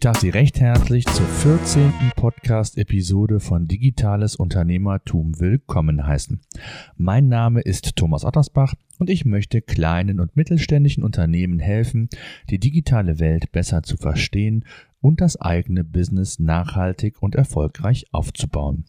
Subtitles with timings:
[0.00, 1.92] Ich darf Sie recht herzlich zur 14.
[2.16, 6.40] Podcast-Episode von Digitales Unternehmertum willkommen heißen.
[6.96, 12.08] Mein Name ist Thomas Ottersbach und ich möchte kleinen und mittelständischen Unternehmen helfen,
[12.48, 14.64] die digitale Welt besser zu verstehen
[15.02, 18.86] und das eigene Business nachhaltig und erfolgreich aufzubauen.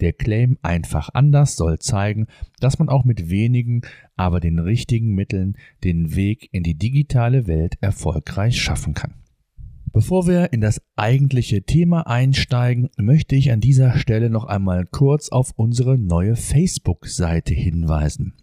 [0.00, 2.26] Der Claim einfach anders soll zeigen,
[2.60, 3.80] dass man auch mit wenigen,
[4.14, 9.14] aber den richtigen Mitteln den Weg in die digitale Welt erfolgreich schaffen kann.
[9.94, 15.28] Bevor wir in das eigentliche Thema einsteigen, möchte ich an dieser Stelle noch einmal kurz
[15.28, 18.34] auf unsere neue Facebook-Seite hinweisen.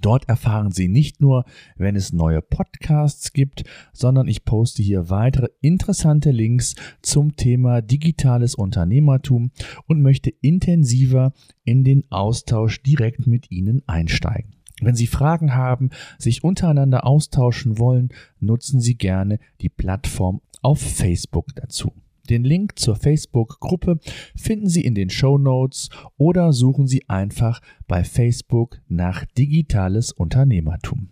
[0.00, 5.48] Dort erfahren Sie nicht nur, wenn es neue Podcasts gibt, sondern ich poste hier weitere
[5.60, 9.50] interessante Links zum Thema digitales Unternehmertum
[9.88, 11.32] und möchte intensiver
[11.64, 14.54] in den Austausch direkt mit Ihnen einsteigen.
[14.80, 21.54] Wenn Sie Fragen haben, sich untereinander austauschen wollen, nutzen Sie gerne die Plattform auf Facebook
[21.54, 21.92] dazu.
[22.30, 23.98] Den Link zur Facebook-Gruppe
[24.34, 31.10] finden Sie in den Show Notes oder suchen Sie einfach bei Facebook nach digitales Unternehmertum.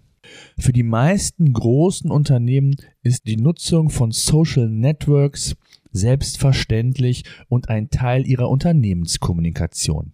[0.59, 5.55] Für die meisten großen Unternehmen ist die Nutzung von Social Networks
[5.91, 10.13] selbstverständlich und ein Teil ihrer Unternehmenskommunikation.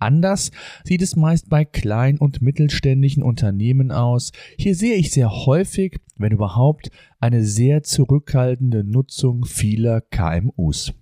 [0.00, 0.50] Anders
[0.84, 4.32] sieht es meist bei klein- und mittelständischen Unternehmen aus.
[4.58, 10.94] Hier sehe ich sehr häufig, wenn überhaupt, eine sehr zurückhaltende Nutzung vieler KMUs.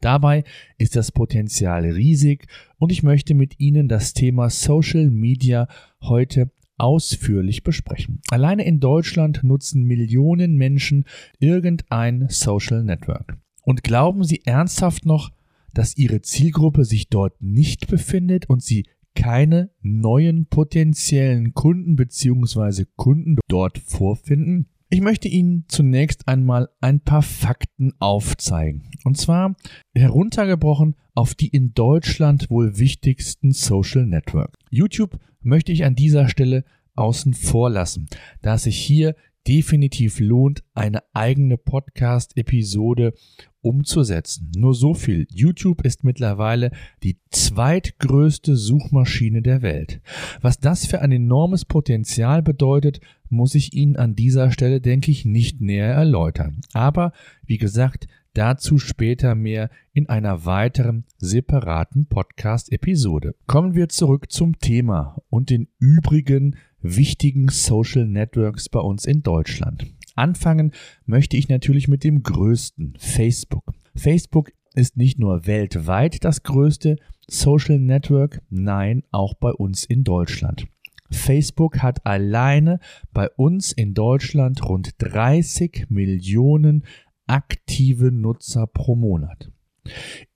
[0.00, 0.44] Dabei
[0.78, 2.46] ist das Potenzial riesig
[2.78, 5.68] und ich möchte mit Ihnen das Thema Social Media
[6.02, 8.20] heute ausführlich besprechen.
[8.30, 11.04] Alleine in Deutschland nutzen Millionen Menschen
[11.38, 13.36] irgendein Social Network.
[13.62, 15.30] Und glauben Sie ernsthaft noch,
[15.74, 22.84] dass ihre Zielgruppe sich dort nicht befindet und sie keine neuen potenziellen Kunden bzw.
[22.96, 24.68] Kunden dort vorfinden?
[24.90, 28.90] Ich möchte Ihnen zunächst einmal ein paar Fakten aufzeigen.
[29.04, 29.56] Und zwar
[29.94, 34.54] heruntergebrochen auf die in Deutschland wohl wichtigsten Social Networks.
[34.70, 36.64] YouTube möchte ich an dieser Stelle
[36.96, 38.06] außen vor lassen,
[38.42, 43.14] da es sich hier definitiv lohnt, eine eigene Podcast-Episode
[43.60, 44.52] umzusetzen.
[44.56, 45.26] Nur so viel.
[45.30, 46.70] YouTube ist mittlerweile
[47.02, 50.00] die zweitgrößte Suchmaschine der Welt.
[50.40, 55.24] Was das für ein enormes Potenzial bedeutet, muss ich Ihnen an dieser Stelle, denke ich,
[55.24, 56.60] nicht näher erläutern.
[56.72, 57.12] Aber,
[57.46, 63.34] wie gesagt, dazu später mehr in einer weiteren separaten Podcast-Episode.
[63.46, 69.86] Kommen wir zurück zum Thema und den übrigen wichtigen Social Networks bei uns in Deutschland.
[70.14, 70.72] Anfangen
[71.06, 73.72] möchte ich natürlich mit dem größten, Facebook.
[73.96, 76.96] Facebook ist nicht nur weltweit das größte
[77.26, 80.66] Social Network, nein, auch bei uns in Deutschland.
[81.10, 82.80] Facebook hat alleine
[83.12, 86.84] bei uns in Deutschland rund 30 Millionen
[87.26, 89.50] aktive Nutzer pro Monat.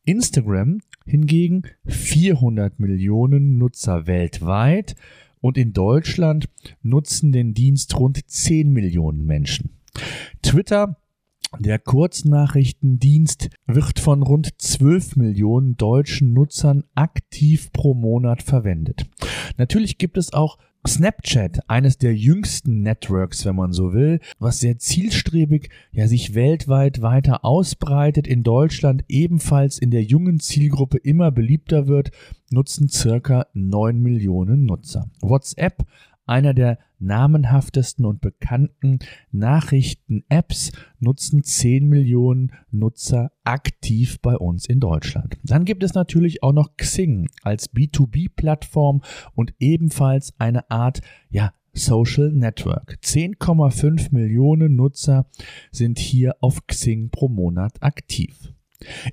[0.04, 4.94] Instagram hingegen 400 Millionen Nutzer weltweit
[5.40, 6.48] und in Deutschland
[6.82, 9.78] nutzen den Dienst rund 10 Millionen Menschen.
[10.42, 10.96] Twitter
[11.58, 19.06] der Kurznachrichtendienst wird von rund 12 Millionen deutschen Nutzern aktiv pro Monat verwendet.
[19.56, 24.78] Natürlich gibt es auch Snapchat, eines der jüngsten Networks, wenn man so will, was sehr
[24.78, 31.88] zielstrebig ja sich weltweit weiter ausbreitet, in Deutschland ebenfalls in der jungen Zielgruppe immer beliebter
[31.88, 32.10] wird,
[32.50, 35.10] nutzen circa 9 Millionen Nutzer.
[35.20, 35.84] WhatsApp
[36.28, 38.98] einer der namenhaftesten und bekannten
[39.32, 45.38] Nachrichten-Apps nutzen 10 Millionen Nutzer aktiv bei uns in Deutschland.
[45.44, 49.02] Dann gibt es natürlich auch noch Xing als B2B-Plattform
[49.34, 51.00] und ebenfalls eine Art,
[51.30, 52.98] ja, Social Network.
[53.02, 55.26] 10,5 Millionen Nutzer
[55.70, 58.52] sind hier auf Xing pro Monat aktiv.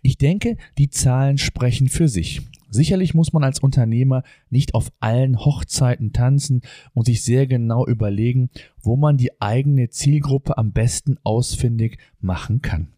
[0.02, 2.42] Ich denke, die Zahlen sprechen für sich.
[2.70, 6.62] Sicherlich muss man als Unternehmer nicht auf allen Hochzeiten tanzen
[6.94, 8.50] und sich sehr genau überlegen,
[8.82, 12.90] wo man die eigene Zielgruppe am besten ausfindig machen kann.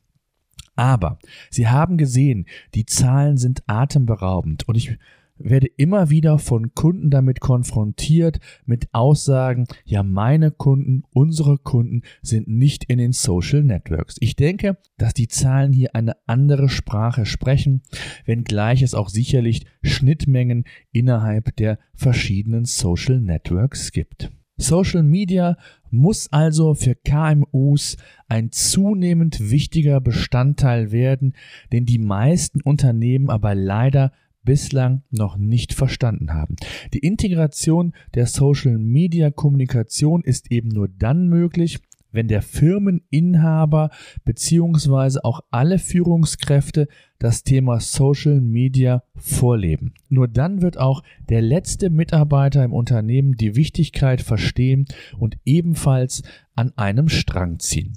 [0.75, 1.19] Aber
[1.49, 4.97] Sie haben gesehen, die Zahlen sind atemberaubend und ich
[5.39, 12.47] werde immer wieder von Kunden damit konfrontiert, mit Aussagen, ja, meine Kunden, unsere Kunden sind
[12.47, 14.17] nicht in den Social Networks.
[14.19, 17.81] Ich denke, dass die Zahlen hier eine andere Sprache sprechen,
[18.25, 24.31] wenngleich es auch sicherlich Schnittmengen innerhalb der verschiedenen Social Networks gibt.
[24.57, 25.55] Social Media
[25.91, 27.97] muss also für KMUs
[28.27, 31.33] ein zunehmend wichtiger Bestandteil werden,
[31.71, 34.11] den die meisten Unternehmen aber leider
[34.47, 36.55] bislang noch nicht verstanden haben.
[36.93, 41.79] Die Integration der Social Media Kommunikation ist eben nur dann möglich,
[42.13, 43.89] wenn der Firmeninhaber
[44.23, 46.87] beziehungsweise auch alle Führungskräfte
[47.19, 49.93] das Thema Social Media vorleben.
[50.07, 54.85] Nur dann wird auch der letzte Mitarbeiter im Unternehmen die Wichtigkeit verstehen
[55.19, 56.23] und ebenfalls
[56.55, 57.95] an einem Strang ziehen.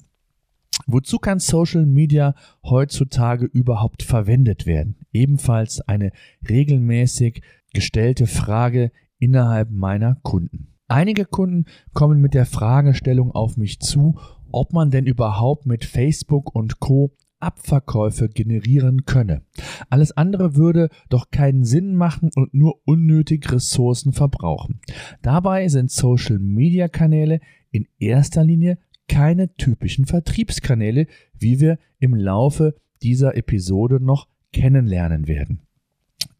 [0.86, 2.34] Wozu kann Social Media
[2.64, 4.96] heutzutage überhaupt verwendet werden?
[5.12, 6.12] Ebenfalls eine
[6.48, 7.42] regelmäßig
[7.72, 10.74] gestellte Frage innerhalb meiner Kunden.
[10.88, 14.18] Einige Kunden kommen mit der Fragestellung auf mich zu,
[14.50, 19.42] ob man denn überhaupt mit Facebook und Co Abverkäufe generieren könne.
[19.88, 24.80] Alles andere würde doch keinen Sinn machen und nur unnötig Ressourcen verbrauchen.
[25.22, 27.40] Dabei sind Social-Media-Kanäle
[27.70, 28.78] in erster Linie
[29.10, 35.62] keine typischen Vertriebskanäle, wie wir im Laufe dieser Episode noch kennenlernen werden.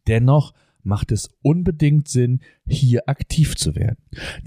[0.07, 3.97] Dennoch macht es unbedingt Sinn, hier aktiv zu werden.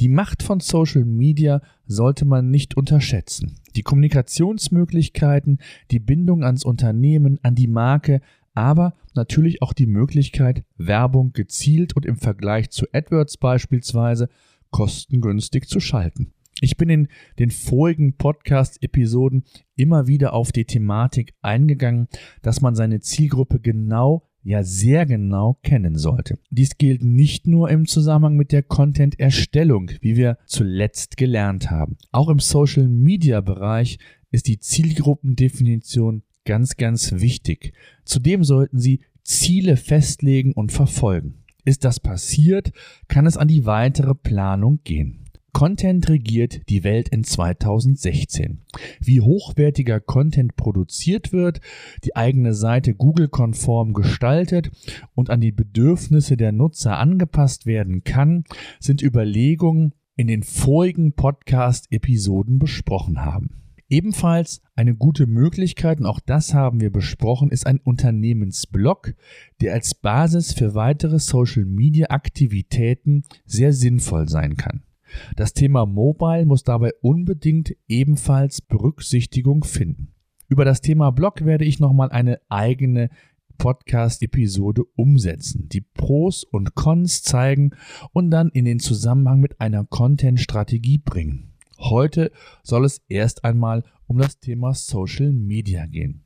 [0.01, 3.57] Die Macht von Social Media sollte man nicht unterschätzen.
[3.77, 5.59] Die Kommunikationsmöglichkeiten,
[5.91, 8.23] die Bindung ans Unternehmen, an die Marke,
[8.55, 14.31] aber natürlich auch die Möglichkeit, Werbung gezielt und im Vergleich zu AdWords beispielsweise
[14.71, 16.34] kostengünstig zu schalten.
[16.61, 17.09] Ich bin in
[17.39, 19.45] den vorigen Podcast-Episoden
[19.77, 22.09] immer wieder auf die Thematik eingegangen,
[22.43, 26.39] dass man seine Zielgruppe genau ja sehr genau kennen sollte.
[26.51, 31.97] Dies gilt nicht nur im Zusammenhang mit der Content-Erstellung, wie wir zuletzt gelernt haben.
[32.13, 33.99] Auch im Social-Media-Bereich
[34.31, 37.73] ist die Zielgruppendefinition ganz, ganz wichtig.
[38.05, 41.43] Zudem sollten Sie Ziele festlegen und verfolgen.
[41.65, 42.73] Ist das passiert,
[43.09, 45.24] kann es an die weitere Planung gehen.
[45.55, 48.63] Content regiert die Welt in 2016.
[49.01, 51.61] Wie hochwertiger Content produziert wird,
[52.03, 54.73] die eigene Seite Google-konform gestaltet
[55.15, 58.43] und an die Bedürfnisse der Nutzer angepasst werden kann,
[58.81, 63.63] sind Überlegungen, in den vorigen Podcast-Episoden besprochen haben.
[63.89, 69.15] Ebenfalls eine gute Möglichkeit, und auch das haben wir besprochen, ist ein Unternehmensblog,
[69.61, 74.83] der als Basis für weitere Social-Media-Aktivitäten sehr sinnvoll sein kann.
[75.37, 80.15] Das Thema Mobile muss dabei unbedingt ebenfalls Berücksichtigung finden.
[80.49, 83.11] Über das Thema Blog werde ich nochmal eine eigene
[83.59, 87.71] Podcast-Episode umsetzen, die Pros und Cons zeigen
[88.13, 91.55] und dann in den Zusammenhang mit einer Content-Strategie bringen.
[91.79, 92.31] Heute
[92.63, 96.25] soll es erst einmal um das Thema Social Media gehen.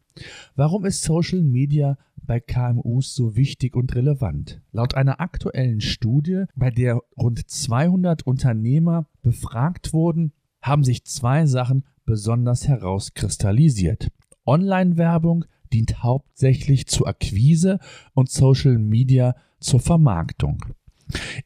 [0.56, 1.96] Warum ist Social Media
[2.28, 4.60] bei KMUs so wichtig und relevant?
[4.70, 10.32] Laut einer aktuellen Studie, bei der rund 200 Unternehmer befragt wurden,
[10.62, 14.10] haben sich zwei Sachen besonders herauskristallisiert.
[14.46, 17.80] Online-Werbung dient hauptsächlich zur Akquise
[18.14, 20.64] und Social Media zur Vermarktung.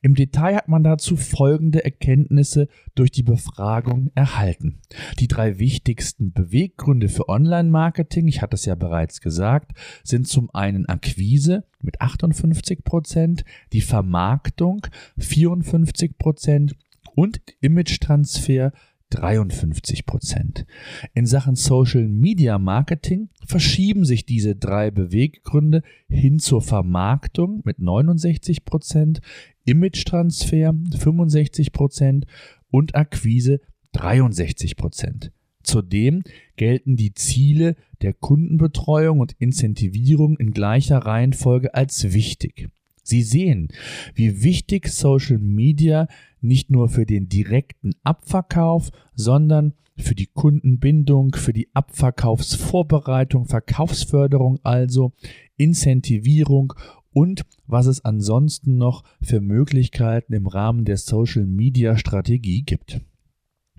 [0.01, 4.81] Im Detail hat man dazu folgende Erkenntnisse durch die Befragung erhalten.
[5.19, 9.73] Die drei wichtigsten Beweggründe für Online-Marketing, ich hatte es ja bereits gesagt,
[10.03, 14.87] sind zum einen Akquise mit 58 Prozent, die Vermarktung
[15.19, 16.75] 54 Prozent
[17.15, 18.73] und Image-Transfer
[19.13, 20.67] 53 Prozent.
[21.15, 28.65] In Sachen Social Media Marketing verschieben sich diese drei Beweggründe hin zur Vermarktung mit 69
[28.65, 29.21] Prozent,
[29.65, 32.27] Image-Transfer 65 Prozent
[32.71, 33.61] und Akquise
[33.93, 35.33] 63 Prozent.
[35.63, 36.23] Zudem
[36.57, 42.69] gelten die Ziele der Kundenbetreuung und Incentivierung in gleicher Reihenfolge als wichtig.
[43.03, 43.69] Sie sehen,
[44.15, 46.07] wie wichtig Social Media
[46.41, 55.13] nicht nur für den direkten Abverkauf, sondern für die Kundenbindung, für die Abverkaufsvorbereitung, Verkaufsförderung also,
[55.57, 56.73] Incentivierung
[57.13, 63.01] und was es ansonsten noch für Möglichkeiten im Rahmen der Social Media Strategie gibt.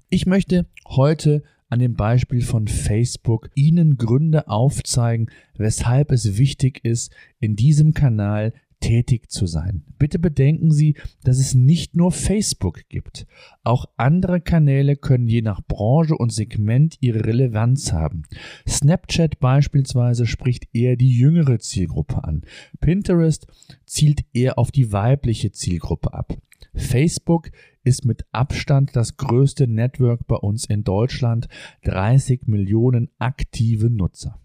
[0.09, 7.11] Ich möchte heute an dem Beispiel von Facebook Ihnen Gründe aufzeigen, weshalb es wichtig ist,
[7.39, 9.83] in diesem Kanal tätig zu sein.
[9.97, 13.25] Bitte bedenken Sie, dass es nicht nur Facebook gibt.
[13.63, 18.23] Auch andere Kanäle können je nach Branche und Segment ihre Relevanz haben.
[18.67, 22.41] Snapchat beispielsweise spricht eher die jüngere Zielgruppe an.
[22.81, 23.47] Pinterest
[23.85, 26.37] zielt eher auf die weibliche Zielgruppe ab.
[26.75, 27.51] Facebook
[27.83, 31.47] ist mit Abstand das größte Network bei uns in Deutschland,
[31.83, 34.42] 30 Millionen aktive Nutzer.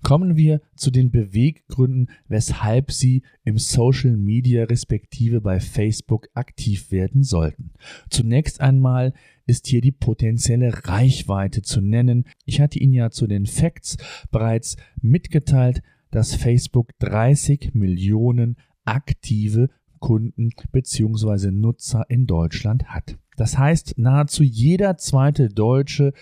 [0.02, 7.23] Kommen wir zu den Beweggründen, weshalb Sie im Social Media respektive bei Facebook aktiv werden
[7.23, 7.73] sollten.
[8.11, 9.12] Zunächst einmal
[9.47, 12.25] ist hier die potenzielle Reichweite zu nennen.
[12.45, 13.97] Ich hatte Ihnen ja zu den Facts
[14.31, 21.50] bereits mitgeteilt, dass Facebook 30 Millionen aktive Kunden bzw.
[21.50, 23.16] Nutzer in Deutschland hat.
[23.37, 26.12] Das heißt, nahezu jeder zweite Deutsche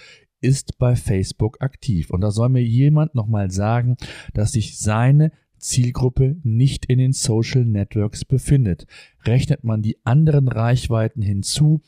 [0.41, 2.11] ist bei Facebook aktiv.
[2.11, 3.97] Und da soll mir jemand nochmal sagen,
[4.35, 8.87] dass sich seine Zielgruppe nicht in den Social Networks befindet.
[9.25, 11.83] Rechnet man die anderen Reichweiten hinzu,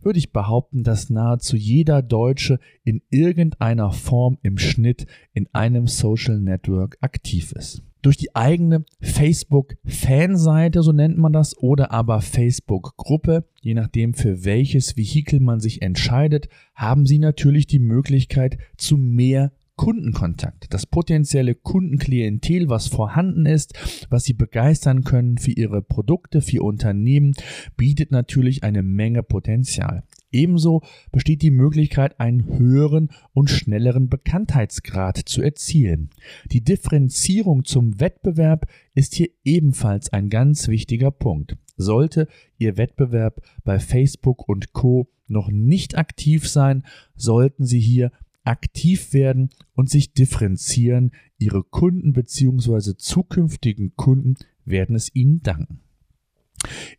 [0.00, 6.40] würde ich behaupten, dass nahezu jeder Deutsche in irgendeiner Form im Schnitt in einem Social
[6.40, 13.74] Network aktiv ist durch die eigene Facebook-Fanseite, so nennt man das, oder aber Facebook-Gruppe, je
[13.74, 20.74] nachdem für welches Vehikel man sich entscheidet, haben Sie natürlich die Möglichkeit zu mehr Kundenkontakt,
[20.74, 23.74] das potenzielle Kundenklientel, was vorhanden ist,
[24.10, 27.32] was Sie begeistern können für Ihre Produkte, für Ihr Unternehmen,
[27.76, 30.02] bietet natürlich eine Menge Potenzial.
[30.30, 36.10] Ebenso besteht die Möglichkeit, einen höheren und schnelleren Bekanntheitsgrad zu erzielen.
[36.50, 41.56] Die Differenzierung zum Wettbewerb ist hier ebenfalls ein ganz wichtiger Punkt.
[41.76, 48.12] Sollte Ihr Wettbewerb bei Facebook und Co noch nicht aktiv sein, sollten Sie hier
[48.44, 51.12] aktiv werden und sich differenzieren.
[51.38, 52.96] Ihre Kunden bzw.
[52.96, 55.80] zukünftigen Kunden werden es Ihnen danken.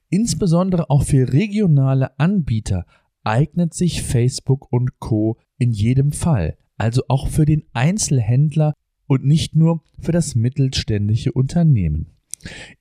[0.10, 2.86] Insbesondere auch für regionale Anbieter
[3.24, 8.74] eignet sich Facebook und Co in jedem Fall, also auch für den Einzelhändler
[9.08, 12.12] und nicht nur für das mittelständische Unternehmen.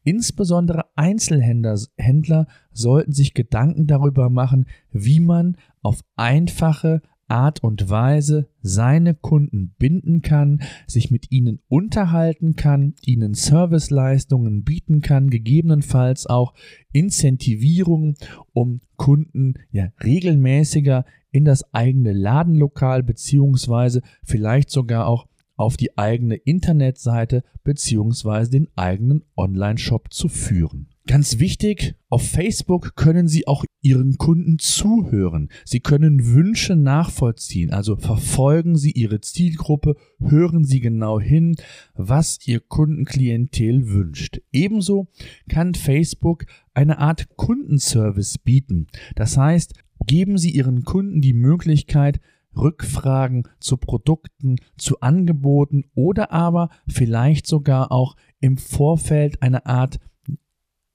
[0.04, 8.48] Insbesondere Einzelhändler Händler sollten sich Gedanken darüber machen, wie man auf einfache, Art und Weise
[8.62, 16.54] seine Kunden binden kann, sich mit ihnen unterhalten kann, ihnen Serviceleistungen bieten kann, gegebenenfalls auch
[16.92, 18.16] Incentivierungen,
[18.52, 26.36] um Kunden ja regelmäßiger in das eigene Ladenlokal beziehungsweise vielleicht sogar auch auf die eigene
[26.36, 30.88] Internetseite beziehungsweise den eigenen Online-Shop zu führen.
[31.08, 35.48] Ganz wichtig, auf Facebook können Sie auch Ihren Kunden zuhören.
[35.64, 41.56] Sie können Wünsche nachvollziehen, also verfolgen Sie Ihre Zielgruppe, hören Sie genau hin,
[41.94, 44.42] was Ihr Kundenklientel wünscht.
[44.52, 45.08] Ebenso
[45.48, 48.86] kann Facebook eine Art Kundenservice bieten.
[49.16, 49.72] Das heißt,
[50.06, 52.20] geben Sie Ihren Kunden die Möglichkeit,
[52.54, 60.00] Rückfragen zu Produkten, zu Angeboten oder aber vielleicht sogar auch im Vorfeld eine Art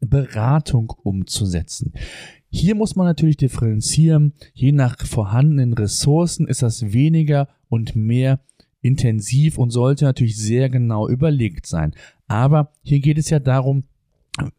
[0.06, 1.94] Beratung umzusetzen.
[2.50, 4.34] Hier muss man natürlich differenzieren.
[4.54, 8.40] Je nach vorhandenen Ressourcen ist das weniger und mehr
[8.82, 11.94] intensiv und sollte natürlich sehr genau überlegt sein.
[12.28, 13.86] Aber hier geht es ja darum,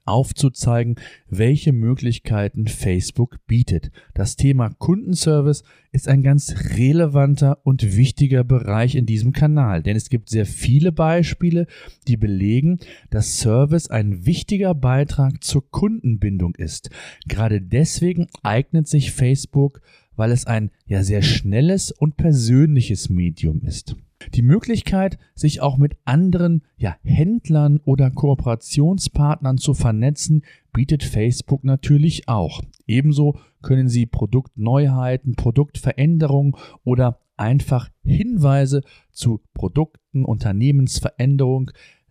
[0.04, 0.96] aufzuzeigen,
[1.28, 3.90] welche Möglichkeiten Facebook bietet.
[4.14, 10.10] Das Thema Kundenservice ist ein ganz relevanter und wichtiger Bereich in diesem Kanal, denn es
[10.10, 11.66] gibt sehr viele Beispiele,
[12.06, 12.78] die belegen,
[13.10, 16.90] dass Service ein wichtiger Beitrag zur Kundenbindung ist.
[17.26, 19.80] Gerade deswegen eignet sich Facebook,
[20.14, 23.96] weil es ein ja sehr schnelles und persönliches Medium ist.
[24.32, 30.42] Die Möglichkeit, sich auch mit anderen ja, Händlern oder Kooperationspartnern zu vernetzen,
[30.72, 32.62] bietet Facebook natürlich auch.
[32.86, 41.70] Ebenso können Sie Produktneuheiten, Produktveränderungen oder einfach Hinweise zu Produkten, Unternehmensveränderung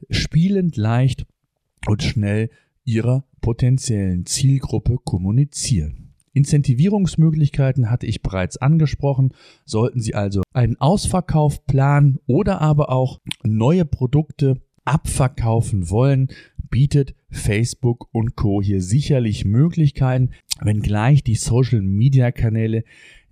[0.09, 1.25] spielend leicht
[1.87, 2.49] und schnell
[2.85, 6.12] Ihrer potenziellen Zielgruppe kommunizieren.
[6.33, 9.33] Incentivierungsmöglichkeiten hatte ich bereits angesprochen.
[9.65, 16.27] Sollten Sie also einen Ausverkauf planen oder aber auch neue Produkte abverkaufen wollen,
[16.69, 18.61] bietet Facebook und Co.
[18.61, 22.83] hier sicherlich Möglichkeiten, wenngleich die Social-Media-Kanäle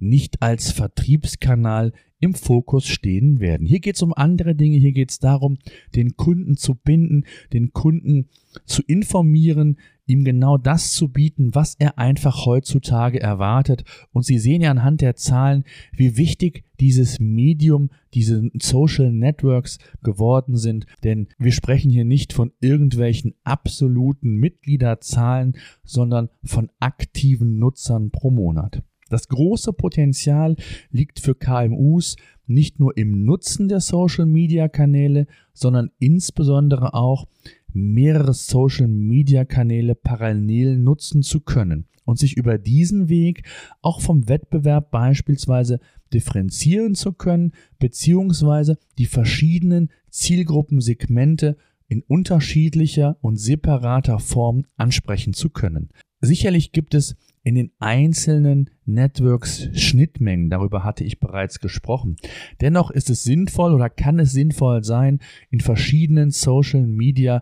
[0.02, 3.66] nicht als Vertriebskanal im Fokus stehen werden.
[3.66, 5.58] Hier geht es um andere Dinge, hier geht es darum,
[5.96, 8.30] den Kunden zu binden, den Kunden
[8.66, 13.86] zu informieren, ihm genau das zu bieten, was er einfach heutzutage erwartet.
[14.12, 20.58] Und Sie sehen ja anhand der Zahlen, wie wichtig dieses Medium, diese Social Networks geworden
[20.58, 20.86] sind.
[21.04, 28.84] Denn wir sprechen hier nicht von irgendwelchen absoluten Mitgliederzahlen, sondern von aktiven Nutzern pro Monat.
[29.12, 30.56] Das große Potenzial
[30.90, 32.16] liegt für KMUs
[32.48, 37.28] nicht nur im Nutzen der Social-Media-Kanäle, sondern insbesondere auch
[37.74, 43.44] mehrere Social-Media-Kanäle parallel nutzen zu können und sich über diesen Weg
[43.82, 45.80] auch vom Wettbewerb beispielsweise
[46.14, 51.58] differenzieren zu können, beziehungsweise die verschiedenen Zielgruppensegmente
[51.90, 55.90] in unterschiedlicher und separater Form ansprechen zu können.
[56.22, 62.18] Sicherlich gibt es in den einzelnen Networks Schnittmengen, darüber hatte ich bereits gesprochen.
[62.60, 65.20] Dennoch ist es sinnvoll oder kann es sinnvoll sein,
[65.50, 67.42] in verschiedenen Social Media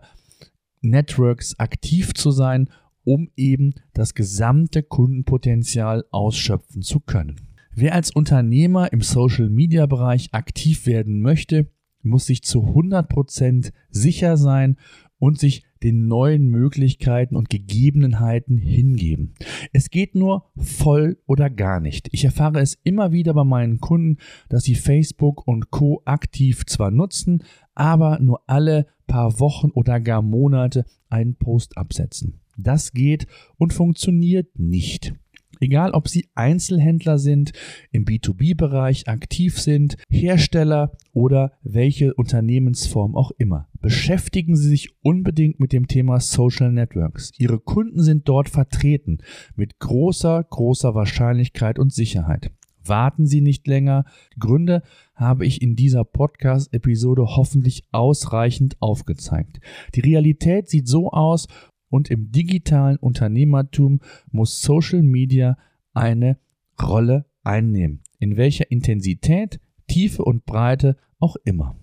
[0.80, 2.70] Networks aktiv zu sein,
[3.04, 7.36] um eben das gesamte Kundenpotenzial ausschöpfen zu können.
[7.74, 11.70] Wer als Unternehmer im Social Media Bereich aktiv werden möchte,
[12.02, 14.76] muss sich zu 100% sicher sein
[15.20, 19.34] und sich den neuen Möglichkeiten und Gegebenheiten hingeben.
[19.72, 22.08] Es geht nur voll oder gar nicht.
[22.10, 26.90] Ich erfahre es immer wieder bei meinen Kunden, dass sie Facebook und Co aktiv zwar
[26.90, 32.40] nutzen, aber nur alle paar Wochen oder gar Monate einen Post absetzen.
[32.56, 35.14] Das geht und funktioniert nicht.
[35.60, 37.52] Egal, ob Sie Einzelhändler sind,
[37.92, 43.68] im B2B-Bereich aktiv sind, Hersteller oder welche Unternehmensform auch immer.
[43.80, 47.32] Beschäftigen Sie sich unbedingt mit dem Thema Social Networks.
[47.38, 49.18] Ihre Kunden sind dort vertreten
[49.54, 52.50] mit großer, großer Wahrscheinlichkeit und Sicherheit.
[52.84, 54.04] Warten Sie nicht länger.
[54.38, 54.82] Gründe
[55.14, 59.60] habe ich in dieser Podcast-Episode hoffentlich ausreichend aufgezeigt.
[59.94, 61.46] Die Realität sieht so aus
[61.90, 65.58] und im digitalen Unternehmertum muss Social Media
[65.92, 66.38] eine
[66.80, 71.76] Rolle einnehmen, in welcher Intensität, Tiefe und Breite auch immer.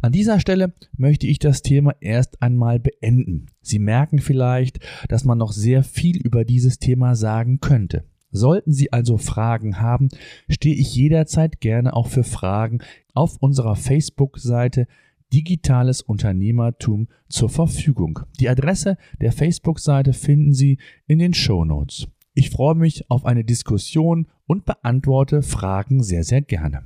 [0.00, 3.46] An dieser Stelle möchte ich das Thema erst einmal beenden.
[3.60, 8.04] Sie merken vielleicht, dass man noch sehr viel über dieses Thema sagen könnte.
[8.32, 10.08] Sollten Sie also Fragen haben,
[10.48, 12.78] stehe ich jederzeit gerne auch für Fragen
[13.14, 14.86] auf unserer Facebook-Seite
[15.32, 18.20] digitales Unternehmertum zur Verfügung.
[18.38, 22.06] Die Adresse der Facebook-Seite finden Sie in den Show Notes.
[22.34, 26.84] Ich freue mich auf eine Diskussion und beantworte Fragen sehr, sehr gerne.